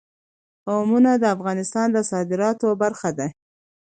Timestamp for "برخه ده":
2.81-3.27